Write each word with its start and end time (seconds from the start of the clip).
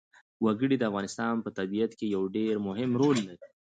وګړي 0.45 0.75
د 0.77 0.83
افغانستان 0.89 1.33
په 1.45 1.49
طبیعت 1.57 1.91
کې 1.99 2.05
یو 2.15 2.23
ډېر 2.35 2.53
مهم 2.67 2.91
رول 3.01 3.17
لري. 3.27 3.47